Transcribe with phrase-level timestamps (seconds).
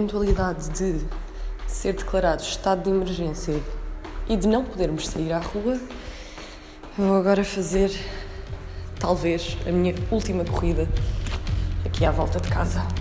[0.00, 1.06] eventualidade de
[1.66, 3.60] ser declarado estado de emergência
[4.28, 5.78] e de não podermos sair à rua,
[6.96, 7.90] vou agora fazer
[8.98, 10.88] talvez a minha última corrida
[11.84, 12.99] aqui à volta de casa.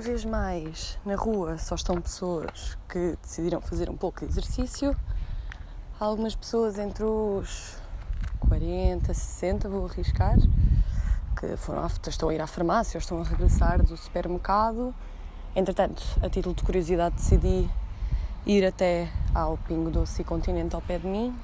[0.00, 4.96] Vez mais, na rua só estão pessoas que decidiram fazer um pouco de exercício.
[6.00, 7.76] Há algumas pessoas entre os
[8.48, 10.38] 40, 60, vou arriscar,
[11.38, 14.94] que foram à, estão a ir à farmácia ou estão a regressar do supermercado.
[15.54, 17.68] Entretanto, a título de curiosidade, decidi
[18.46, 21.38] ir até ao Pingo Doce e Continente ao pé de mim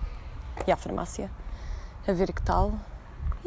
[0.66, 1.30] e à farmácia
[2.08, 2.72] a ver que tal.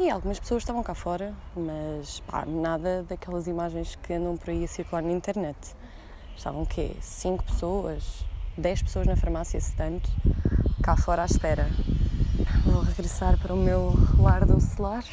[0.00, 4.64] E algumas pessoas estavam cá fora, mas pá, nada daquelas imagens que andam por aí
[4.64, 5.76] a circular na internet.
[6.34, 6.96] Estavam o quê?
[7.02, 8.24] 5 pessoas,
[8.56, 10.08] 10 pessoas na farmácia, se tanto,
[10.82, 11.68] cá fora à espera.
[12.64, 15.04] Vou regressar para o meu lar do celular.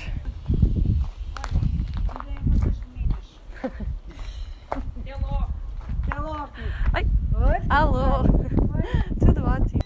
[4.71, 5.49] Até logo.
[6.01, 6.49] Até logo.
[7.69, 8.23] Alô!
[9.19, 9.81] Tudo ótimo.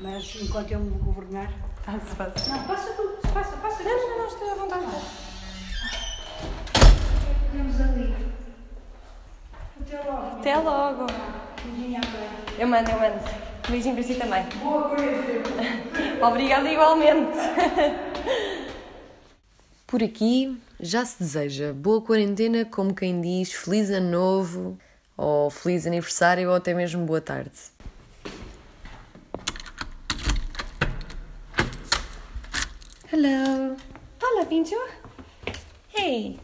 [0.00, 1.52] Mas enquanto eu me governar.
[1.84, 2.50] Passo, passo.
[2.50, 3.28] Não, passa tu.
[3.32, 3.82] Passa, passa.
[3.82, 4.86] Não, não, não, estou à vontade.
[7.50, 8.16] Podemos ali.
[9.80, 10.26] Até logo.
[10.38, 11.06] Até logo.
[11.64, 12.00] Beijinho.
[12.58, 13.20] Eu mando, eu mando.
[13.68, 14.44] Beijinho para si também.
[14.62, 15.42] Boa quarentena.
[16.26, 17.38] Obrigada igualmente.
[19.86, 24.78] Por aqui já se deseja boa quarentena, como quem diz feliz ano novo,
[25.16, 27.52] ou feliz aniversário, ou até mesmo boa tarde.
[33.24, 33.76] Hello.
[34.20, 34.74] Olá, Pincho.
[35.94, 36.40] Hey.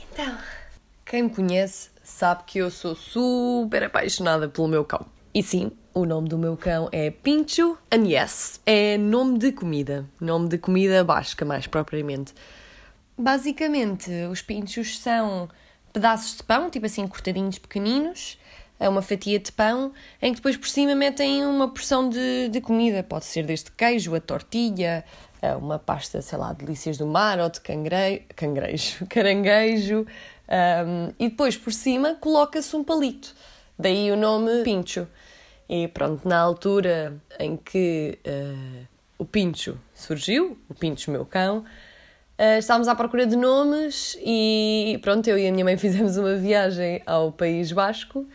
[0.00, 0.38] Então.
[1.04, 5.04] Quem me conhece sabe que eu sou super apaixonada pelo meu cão.
[5.34, 10.08] E sim, o nome do meu cão é Pincho and yes, é nome de comida,
[10.20, 12.32] nome de comida basca mais propriamente.
[13.18, 15.48] Basicamente, os pinchos são
[15.92, 18.38] pedaços de pão, tipo assim, cortadinhos pequeninos,
[18.82, 22.60] é uma fatia de pão, em que depois por cima metem uma porção de, de
[22.60, 23.04] comida.
[23.04, 25.04] Pode ser desde queijo, a tortilha,
[25.40, 28.26] é uma pasta, sei lá, delícias do mar ou de cangre...
[28.34, 30.04] cangrejo, caranguejo.
[30.48, 33.32] Um, e depois por cima coloca-se um palito.
[33.78, 35.06] Daí o nome Pincho.
[35.68, 42.58] E pronto, na altura em que uh, o Pincho surgiu, o Pincho, meu cão, uh,
[42.58, 47.00] estávamos à procura de nomes e pronto, eu e a minha mãe fizemos uma viagem
[47.06, 48.26] ao País Basco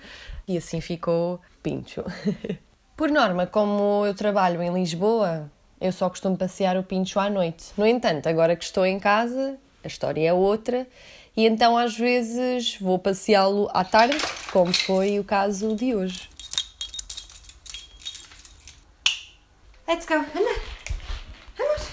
[0.47, 2.03] e assim ficou Pincho.
[2.95, 7.65] Por norma, como eu trabalho em Lisboa, eu só costumo passear o Pincho à noite.
[7.77, 10.87] No entanto, agora que estou em casa, a história é outra
[11.35, 14.17] e então às vezes vou passeá-lo à tarde,
[14.51, 16.29] como foi o caso de hoje.
[19.87, 20.61] Let's go, anda!
[21.57, 21.87] Vamos!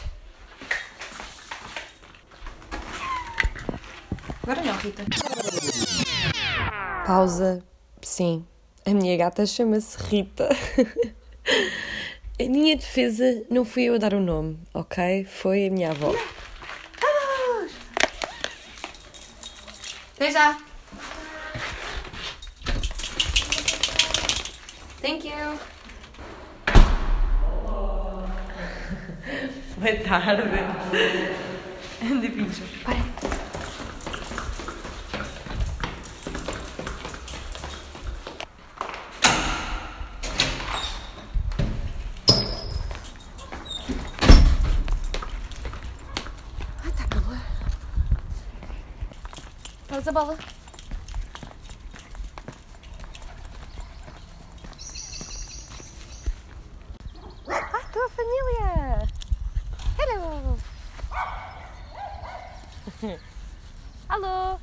[4.43, 5.05] Agora não, Rita.
[7.07, 7.74] Pausa.
[8.03, 8.47] Sim,
[8.85, 10.49] a minha gata chama-se Rita.
[12.39, 15.25] a minha defesa não fui eu a dar o nome, ok?
[15.25, 16.15] Foi a minha avó.
[20.17, 20.59] Até já!
[25.01, 25.59] Thank you!
[29.77, 30.43] Boa tarde!
[32.11, 32.63] Ande, pincho.
[32.85, 32.97] Para!
[46.83, 47.39] Ah, tá calor.
[50.07, 50.37] A bola.
[57.49, 59.09] Ah, tua família!
[59.99, 60.59] Hello!
[64.11, 64.61] Alô!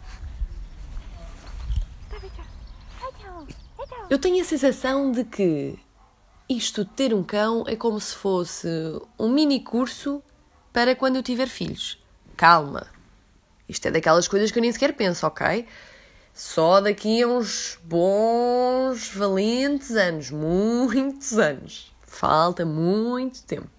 [4.11, 5.79] Eu tenho a sensação de que
[6.47, 8.67] isto de ter um cão é como se fosse
[9.17, 10.21] um mini curso
[10.71, 11.97] para quando eu tiver filhos.
[12.37, 13.00] Calma!
[13.67, 15.65] Isto é daquelas coisas que eu nem sequer penso, ok?
[16.33, 20.31] Só daqui a uns bons, valentes anos.
[20.31, 21.93] Muitos anos.
[22.01, 23.69] Falta muito tempo.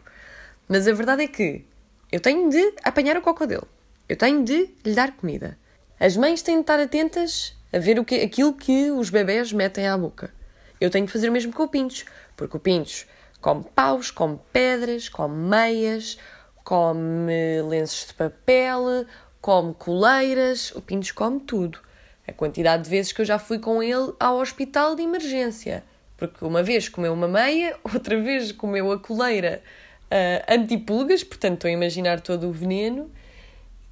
[0.69, 1.65] Mas a verdade é que
[2.11, 3.67] eu tenho de apanhar o coco dele.
[4.09, 5.59] Eu tenho de lhe dar comida.
[5.99, 9.87] As mães têm de estar atentas a ver o que, aquilo que os bebés metem
[9.87, 10.33] à boca.
[10.81, 12.05] Eu tenho de fazer o mesmo com o Pincho,
[12.37, 13.07] porque o Pincho
[13.41, 16.19] come paus, come pedras, come meias,
[16.65, 19.07] come lenços de papel,
[19.43, 21.81] come coleiras, o Pintos come tudo.
[22.27, 25.83] A quantidade de vezes que eu já fui com ele ao hospital de emergência.
[26.17, 29.61] Porque uma vez comeu uma meia, outra vez comeu a coleira
[30.05, 33.11] uh, antipulgas, portanto estou a imaginar todo o veneno.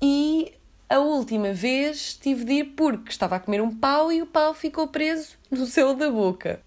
[0.00, 0.54] E
[0.88, 4.54] a última vez tive de ir porque estava a comer um pau e o pau
[4.54, 6.60] ficou preso no céu da boca.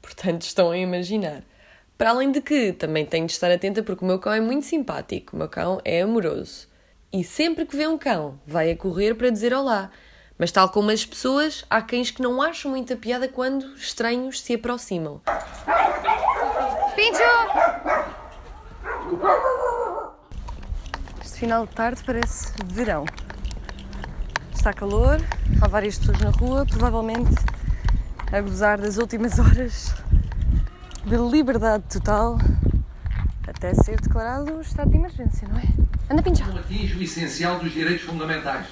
[0.00, 1.42] Portanto, estão a imaginar.
[1.98, 4.64] Para além de que também tenho de estar atenta porque o meu cão é muito
[4.64, 6.69] simpático, o meu cão é amoroso.
[7.12, 9.90] E sempre que vê um cão, vai a correr para dizer olá.
[10.38, 14.54] Mas, tal como as pessoas, há cães que não acham muita piada quando estranhos se
[14.54, 15.20] aproximam.
[16.94, 17.22] Pincho!
[21.20, 23.04] Este final de tarde parece verão.
[24.54, 25.20] Está calor,
[25.60, 27.34] há várias pessoas na rua, provavelmente
[28.32, 29.92] a gozar das últimas horas
[31.04, 32.38] de liberdade total
[33.48, 35.89] até ser declarado o estado de emergência, não é?
[36.10, 36.44] Anda, Pincho!
[36.44, 38.66] Não atinge o essencial dos direitos fundamentais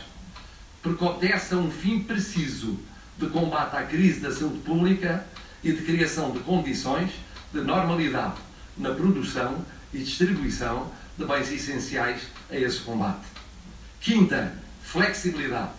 [0.82, 2.80] porque obedece a um fim preciso
[3.16, 5.24] de combate à crise da saúde pública
[5.62, 7.12] e de criação de condições
[7.52, 8.34] de normalidade
[8.76, 9.64] na produção
[9.94, 13.26] e distribuição de bens essenciais a esse combate.
[14.00, 14.52] Quinta,
[14.82, 15.70] flexibilidade.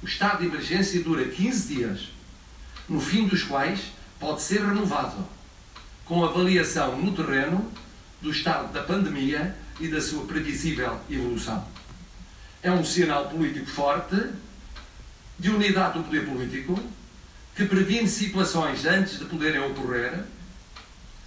[0.00, 2.08] O estado de emergência dura 15 dias,
[2.88, 3.80] no fim dos quais
[4.20, 5.26] pode ser renovado,
[6.04, 7.68] com avaliação no terreno
[8.20, 11.64] do estado da pandemia e da sua previsível evolução
[12.62, 14.16] é um sinal político forte
[15.38, 16.78] de unidade do poder político
[17.54, 20.24] que previne situações antes de poderem ocorrer,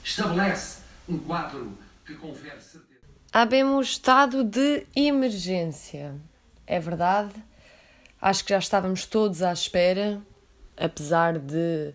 [0.04, 3.02] estabelece um quadro que confere certeza.
[3.34, 6.16] Habemos estado de emergência.
[6.66, 7.34] É verdade.
[8.22, 10.22] Acho que já estávamos todos à espera,
[10.78, 11.94] apesar de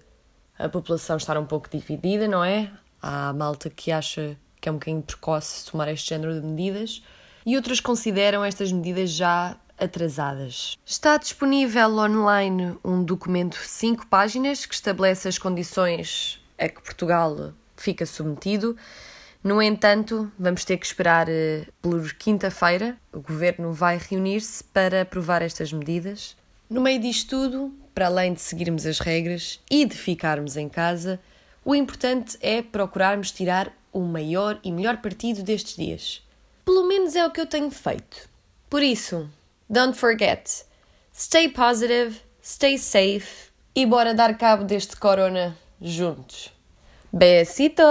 [0.58, 2.70] a população estar um pouco dividida, não é?
[3.00, 4.36] Há malta que acha
[4.66, 7.00] que é um bocadinho precoce tomar este género de medidas
[7.44, 10.76] e outras consideram estas medidas já atrasadas.
[10.84, 17.52] Está disponível online um documento de 5 páginas que estabelece as condições a que Portugal
[17.76, 18.76] fica submetido.
[19.44, 22.96] No entanto, vamos ter que esperar eh, por quinta-feira.
[23.12, 26.36] O governo vai reunir-se para aprovar estas medidas.
[26.68, 31.20] No meio disto tudo, para além de seguirmos as regras e de ficarmos em casa,
[31.66, 36.22] o importante é procurarmos tirar o maior e melhor partido destes dias.
[36.64, 38.28] Pelo menos é o que eu tenho feito.
[38.70, 39.28] Por isso,
[39.68, 40.64] don't forget,
[41.12, 46.52] stay positive, stay safe e bora dar cabo deste corona juntos.
[47.12, 47.82] Besito!